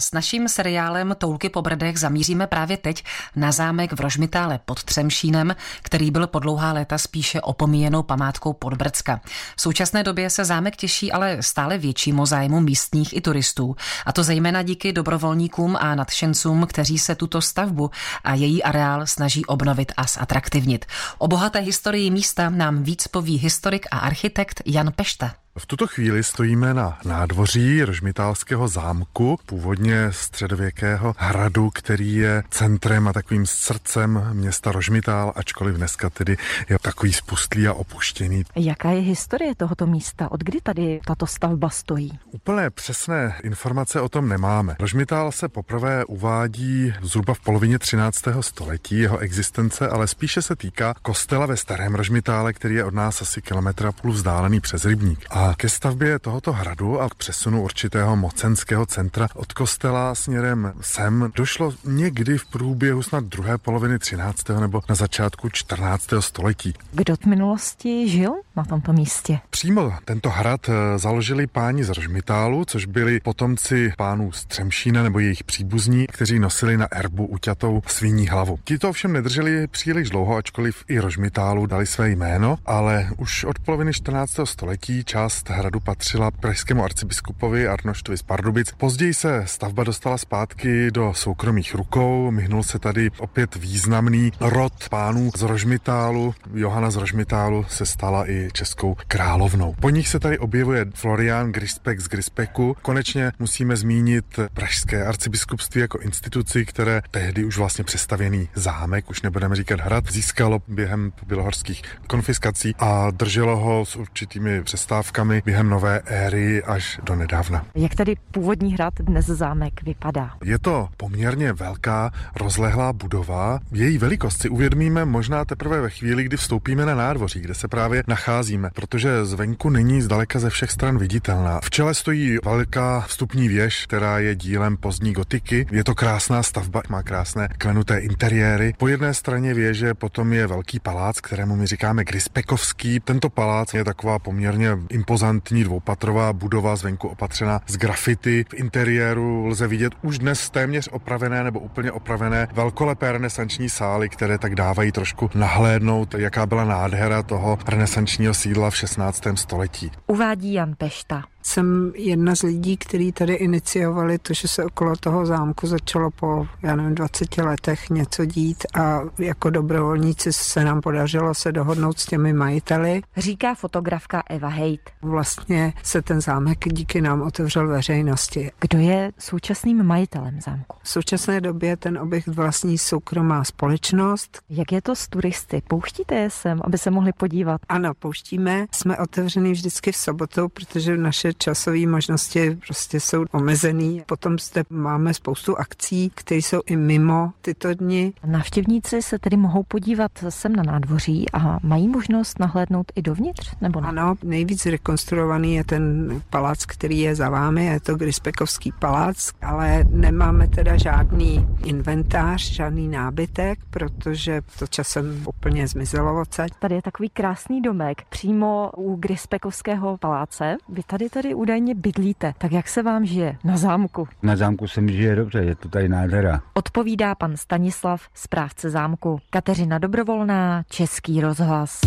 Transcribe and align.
S 0.00 0.12
naším 0.12 0.48
seriálem 0.48 1.16
Toulky 1.18 1.48
po 1.48 1.62
brdech 1.62 1.98
zamíříme 1.98 2.46
právě 2.46 2.76
teď 2.76 3.04
na 3.36 3.52
zámek 3.52 3.92
v 3.92 4.00
Rožmitále 4.00 4.60
pod 4.64 4.84
Třemšínem, 4.84 5.56
který 5.82 6.10
byl 6.10 6.26
po 6.26 6.38
dlouhá 6.38 6.72
léta 6.72 6.98
spíše 6.98 7.40
opomíjenou 7.40 8.02
památkou 8.02 8.52
Podbrdska. 8.52 9.20
V 9.56 9.60
současné 9.60 10.02
době 10.02 10.30
se 10.30 10.44
zámek 10.44 10.76
těší 10.76 11.12
ale 11.12 11.42
stále 11.42 11.78
většímu 11.78 12.26
zájmu 12.26 12.60
místních 12.60 13.16
i 13.16 13.20
turistů, 13.20 13.76
a 14.06 14.12
to 14.12 14.22
zejména 14.22 14.62
díky 14.62 14.92
dobrovolníkům 14.92 15.76
a 15.80 15.94
nadšencům, 15.94 16.66
kteří 16.66 16.98
se 16.98 17.14
tuto 17.14 17.40
stavbu 17.40 17.90
a 18.24 18.34
její 18.34 18.62
areál 18.62 19.06
snaží 19.06 19.46
obnovit 19.46 19.92
a 19.96 20.04
zatraktivnit. 20.04 20.84
O 21.18 21.28
bohaté 21.28 21.58
historii 21.58 22.10
místa 22.10 22.50
nám 22.50 22.82
víc 22.82 23.08
poví 23.08 23.38
historik 23.38 23.86
a 23.90 23.98
architekt 23.98 24.62
Jan 24.66 24.92
Pešta. 24.92 25.45
V 25.58 25.66
tuto 25.66 25.86
chvíli 25.86 26.22
stojíme 26.22 26.74
na 26.74 26.98
nádvoří 27.04 27.82
Rožmitálského 27.82 28.68
zámku, 28.68 29.38
původně 29.46 30.06
středověkého 30.10 31.14
hradu, 31.18 31.70
který 31.70 32.14
je 32.14 32.42
centrem 32.50 33.08
a 33.08 33.12
takovým 33.12 33.46
srdcem 33.46 34.28
města 34.32 34.72
Rožmitál, 34.72 35.32
ačkoliv 35.36 35.76
dneska 35.76 36.10
tedy 36.10 36.36
je 36.68 36.78
takový 36.82 37.12
spustlý 37.12 37.68
a 37.68 37.72
opuštěný. 37.72 38.44
Jaká 38.56 38.90
je 38.90 39.00
historie 39.00 39.54
tohoto 39.54 39.86
místa? 39.86 40.30
Od 40.30 40.40
kdy 40.40 40.60
tady 40.62 41.00
tato 41.06 41.26
stavba 41.26 41.70
stojí? 41.70 42.18
Úplně 42.30 42.70
přesné 42.70 43.34
informace 43.42 44.00
o 44.00 44.08
tom 44.08 44.28
nemáme. 44.28 44.76
Rožmitál 44.80 45.32
se 45.32 45.48
poprvé 45.48 46.04
uvádí 46.04 46.92
zhruba 47.02 47.34
v 47.34 47.40
polovině 47.40 47.78
13. 47.78 48.22
století 48.40 48.98
jeho 48.98 49.18
existence, 49.18 49.88
ale 49.88 50.06
spíše 50.06 50.42
se 50.42 50.56
týká 50.56 50.94
kostela 51.02 51.46
ve 51.46 51.56
Starém 51.56 51.94
Rožmitále, 51.94 52.52
který 52.52 52.74
je 52.74 52.84
od 52.84 52.94
nás 52.94 53.22
asi 53.22 53.42
kilometra 53.42 53.92
půl 53.92 54.12
vzdálený 54.12 54.60
přes 54.60 54.84
rybník. 54.84 55.26
A 55.30 55.45
ke 55.54 55.68
stavbě 55.68 56.18
tohoto 56.18 56.52
hradu 56.52 57.00
a 57.00 57.08
k 57.08 57.14
přesunu 57.14 57.62
určitého 57.62 58.16
mocenského 58.16 58.86
centra 58.86 59.28
od 59.34 59.52
kostela 59.52 60.14
směrem 60.14 60.72
sem 60.80 61.32
došlo 61.34 61.74
někdy 61.84 62.38
v 62.38 62.46
průběhu 62.46 63.02
snad 63.02 63.24
druhé 63.24 63.58
poloviny 63.58 63.98
13. 63.98 64.48
nebo 64.60 64.80
na 64.88 64.94
začátku 64.94 65.48
14. 65.48 66.06
století. 66.20 66.74
Kdo 66.92 67.16
v 67.16 67.24
minulosti 67.26 68.08
žil 68.08 68.32
na 68.56 68.64
tomto 68.64 68.92
místě? 68.92 69.38
Přímo 69.50 69.92
tento 70.04 70.30
hrad 70.30 70.68
eh, 70.68 70.98
založili 70.98 71.46
páni 71.46 71.84
z 71.84 71.88
Rožmitálu, 71.88 72.64
což 72.64 72.86
byli 72.86 73.20
potomci 73.20 73.92
pánů 73.96 74.32
z 74.32 74.44
Třemšína 74.44 75.02
nebo 75.02 75.18
jejich 75.18 75.44
příbuzní, 75.44 76.06
kteří 76.06 76.38
nosili 76.38 76.76
na 76.76 76.88
erbu 76.92 77.26
uťatou 77.26 77.82
svíní 77.86 78.28
hlavu. 78.28 78.58
Ti 78.64 78.78
to 78.78 78.88
ovšem 78.88 79.12
nedrželi 79.12 79.66
příliš 79.66 80.10
dlouho, 80.10 80.36
ačkoliv 80.36 80.84
i 80.88 80.98
Rožmitálu 80.98 81.66
dali 81.66 81.86
své 81.86 82.10
jméno, 82.10 82.58
ale 82.66 83.10
už 83.18 83.44
od 83.44 83.58
poloviny 83.58 83.92
14. 83.92 84.32
století 84.44 85.04
část 85.04 85.35
část 85.36 85.50
hradu 85.50 85.80
patřila 85.80 86.30
pražskému 86.30 86.84
arcibiskupovi 86.84 87.68
Arnoštovi 87.68 88.18
z 88.18 88.22
Pardubic. 88.22 88.72
Později 88.76 89.14
se 89.14 89.42
stavba 89.46 89.84
dostala 89.84 90.18
zpátky 90.18 90.90
do 90.90 91.14
soukromých 91.14 91.74
rukou. 91.74 92.30
Myhnul 92.30 92.62
se 92.62 92.78
tady 92.78 93.10
opět 93.18 93.56
významný 93.56 94.32
rod 94.40 94.72
pánů 94.90 95.30
z 95.36 95.42
Rožmitálu. 95.42 96.34
Johana 96.54 96.90
z 96.90 96.96
Rožmitálu 96.96 97.64
se 97.68 97.86
stala 97.86 98.30
i 98.30 98.48
českou 98.52 98.96
královnou. 99.08 99.74
Po 99.80 99.90
nich 99.90 100.08
se 100.08 100.20
tady 100.20 100.38
objevuje 100.38 100.86
Florian 100.94 101.52
Grispek 101.52 102.00
z 102.00 102.08
Grispeku. 102.08 102.76
Konečně 102.82 103.32
musíme 103.38 103.76
zmínit 103.76 104.40
pražské 104.54 105.06
arcibiskupství 105.06 105.80
jako 105.80 105.98
instituci, 105.98 106.66
které 106.66 107.02
tehdy 107.10 107.44
už 107.44 107.58
vlastně 107.58 107.84
přestavěný 107.84 108.48
zámek, 108.54 109.10
už 109.10 109.22
nebudeme 109.22 109.56
říkat 109.56 109.80
hrad, 109.80 110.04
získalo 110.10 110.62
během 110.68 111.12
bělohorských 111.26 111.82
konfiskací 112.06 112.74
a 112.78 113.10
drželo 113.10 113.56
ho 113.56 113.84
s 113.84 113.96
určitými 113.96 114.62
přestávkami 114.62 115.15
změnami 115.16 115.42
během 115.44 115.68
nové 115.68 116.00
éry 116.06 116.62
až 116.62 117.00
do 117.02 117.16
nedávna. 117.16 117.66
Jak 117.74 117.94
tedy 117.94 118.14
původní 118.30 118.74
hrad 118.74 118.94
dnes 119.00 119.26
zámek 119.26 119.82
vypadá? 119.82 120.30
Je 120.44 120.58
to 120.58 120.88
poměrně 120.96 121.52
velká, 121.52 122.10
rozlehlá 122.36 122.92
budova. 122.92 123.58
Její 123.72 123.98
velikost 123.98 124.40
si 124.40 124.48
uvědomíme 124.48 125.04
možná 125.04 125.44
teprve 125.44 125.80
ve 125.80 125.90
chvíli, 125.90 126.24
kdy 126.24 126.36
vstoupíme 126.36 126.86
na 126.86 126.94
nádvoří, 126.94 127.40
kde 127.40 127.54
se 127.54 127.68
právě 127.68 128.02
nacházíme, 128.06 128.70
protože 128.74 129.24
zvenku 129.24 129.70
není 129.70 130.02
zdaleka 130.02 130.38
ze 130.38 130.50
všech 130.50 130.70
stran 130.70 130.98
viditelná. 130.98 131.60
V 131.60 131.70
čele 131.70 131.94
stojí 131.94 132.38
velká 132.44 133.00
vstupní 133.00 133.48
věž, 133.48 133.86
která 133.86 134.18
je 134.18 134.34
dílem 134.34 134.76
pozdní 134.76 135.12
gotiky. 135.12 135.66
Je 135.70 135.84
to 135.84 135.94
krásná 135.94 136.42
stavba, 136.42 136.82
má 136.88 137.02
krásné 137.02 137.48
klenuté 137.58 137.98
interiéry. 137.98 138.74
Po 138.78 138.88
jedné 138.88 139.14
straně 139.14 139.54
věže 139.54 139.94
potom 139.94 140.32
je 140.32 140.46
velký 140.46 140.80
palác, 140.80 141.20
kterému 141.20 141.56
my 141.56 141.66
říkáme 141.66 142.04
Grispekovský. 142.04 143.00
Tento 143.00 143.30
palác 143.30 143.74
je 143.74 143.84
taková 143.84 144.18
poměrně 144.18 144.78
impozantní 145.06 145.64
dvoupatrová 145.64 146.32
budova 146.32 146.76
zvenku 146.76 147.08
opatřená 147.08 147.60
z 147.66 147.76
grafity. 147.76 148.44
V 148.48 148.54
interiéru 148.54 149.46
lze 149.46 149.66
vidět 149.66 149.92
už 150.02 150.18
dnes 150.18 150.50
téměř 150.50 150.88
opravené 150.92 151.44
nebo 151.44 151.60
úplně 151.60 151.92
opravené 151.92 152.48
velkolepé 152.52 153.12
renesanční 153.12 153.68
sály, 153.68 154.08
které 154.08 154.38
tak 154.38 154.54
dávají 154.54 154.92
trošku 154.92 155.30
nahlédnout, 155.34 156.14
jaká 156.14 156.46
byla 156.46 156.64
nádhera 156.64 157.22
toho 157.22 157.58
renesančního 157.68 158.34
sídla 158.34 158.70
v 158.70 158.76
16. 158.76 159.22
století. 159.34 159.90
Uvádí 160.06 160.52
Jan 160.52 160.74
Pešta 160.78 161.22
jsem 161.46 161.92
jedna 161.94 162.36
z 162.36 162.42
lidí, 162.42 162.76
kteří 162.76 163.12
tady 163.12 163.34
iniciovali 163.34 164.18
to, 164.18 164.34
že 164.34 164.48
se 164.48 164.64
okolo 164.64 164.96
toho 164.96 165.26
zámku 165.26 165.66
začalo 165.66 166.10
po, 166.10 166.46
já 166.62 166.76
nevím, 166.76 166.94
20 166.94 167.38
letech 167.38 167.90
něco 167.90 168.24
dít 168.24 168.64
a 168.74 169.00
jako 169.18 169.50
dobrovolníci 169.50 170.32
se 170.32 170.64
nám 170.64 170.80
podařilo 170.80 171.34
se 171.34 171.52
dohodnout 171.52 171.98
s 171.98 172.06
těmi 172.06 172.32
majiteli. 172.32 173.02
Říká 173.16 173.54
fotografka 173.54 174.22
Eva 174.30 174.48
Hejt. 174.48 174.80
Vlastně 175.02 175.72
se 175.82 176.02
ten 176.02 176.20
zámek 176.20 176.58
díky 176.72 177.00
nám 177.00 177.22
otevřel 177.22 177.68
veřejnosti. 177.68 178.50
Kdo 178.60 178.78
je 178.78 179.12
současným 179.18 179.82
majitelem 179.82 180.40
zámku? 180.40 180.76
V 180.82 180.88
současné 180.88 181.40
době 181.40 181.76
ten 181.76 181.98
objekt 181.98 182.26
vlastní 182.26 182.78
soukromá 182.78 183.44
společnost. 183.44 184.38
Jak 184.50 184.72
je 184.72 184.82
to 184.82 184.96
s 184.96 185.08
turisty? 185.08 185.62
Pouštíte 185.68 186.14
je 186.14 186.30
sem, 186.30 186.60
aby 186.64 186.78
se 186.78 186.90
mohli 186.90 187.12
podívat? 187.12 187.60
Ano, 187.68 187.94
pouštíme. 187.94 188.66
Jsme 188.72 188.98
otevřený 188.98 189.52
vždycky 189.52 189.92
v 189.92 189.96
sobotu, 189.96 190.48
protože 190.48 190.96
naše 190.96 191.35
časové 191.38 191.86
možnosti 191.86 192.58
prostě 192.66 193.00
jsou 193.00 193.24
omezený. 193.32 194.02
Potom 194.06 194.38
zde 194.38 194.64
máme 194.70 195.14
spoustu 195.14 195.58
akcí, 195.58 196.10
které 196.14 196.38
jsou 196.38 196.60
i 196.66 196.76
mimo 196.76 197.32
tyto 197.40 197.74
dny. 197.74 198.12
Návštěvníci 198.24 199.02
se 199.02 199.18
tedy 199.18 199.36
mohou 199.36 199.62
podívat 199.62 200.12
sem 200.28 200.56
na 200.56 200.62
nádvoří 200.62 201.32
a 201.32 201.58
mají 201.62 201.88
možnost 201.88 202.38
nahlédnout 202.38 202.92
i 202.94 203.02
dovnitř, 203.02 203.54
nebo 203.60 203.80
ne? 203.80 203.88
Ano, 203.88 204.14
nejvíc 204.22 204.66
rekonstruovaný 204.66 205.54
je 205.54 205.64
ten 205.64 206.08
palác, 206.30 206.64
který 206.66 206.98
je 206.98 207.14
za 207.14 207.28
vámi, 207.28 207.64
je 207.64 207.80
to 207.80 207.94
Grispekovský 207.94 208.72
palác, 208.78 209.30
ale 209.42 209.84
nemáme 209.90 210.48
teda 210.48 210.76
žádný 210.76 211.48
inventář, 211.64 212.42
žádný 212.52 212.88
nábytek, 212.88 213.58
protože 213.70 214.40
to 214.58 214.66
časem 214.66 215.22
úplně 215.28 215.68
zmizelo 215.68 216.20
odsaď. 216.20 216.50
Tady 216.58 216.74
je 216.74 216.82
takový 216.82 217.08
krásný 217.08 217.62
domek 217.62 218.02
přímo 218.08 218.70
u 218.76 218.96
Grispekovského 218.96 219.96
paláce. 219.96 220.56
Vy 220.68 220.82
tady 220.82 221.08
tady 221.26 221.34
údajně 221.34 221.74
bydlíte. 221.74 222.34
Tak 222.38 222.52
jak 222.52 222.68
se 222.68 222.82
vám 222.82 223.06
žije 223.06 223.36
na 223.44 223.56
zámku? 223.56 224.08
Na 224.22 224.36
zámku 224.36 224.68
se 224.68 224.80
mi 224.80 224.92
žije 224.92 225.16
dobře, 225.16 225.38
je 225.38 225.54
to 225.54 225.68
tady 225.68 225.88
nádhera. 225.88 226.42
Odpovídá 226.54 227.14
pan 227.14 227.36
Stanislav, 227.36 228.02
správce 228.14 228.70
zámku. 228.70 229.18
Kateřina 229.30 229.78
Dobrovolná, 229.78 230.62
Český 230.68 231.20
rozhlas. 231.20 231.80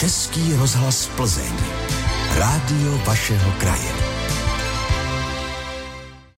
Český 0.00 0.54
rozhlas 0.54 1.08
Plzeň. 1.16 1.52
Rádio 2.38 2.98
vašeho 3.06 3.52
kraje. 3.60 4.01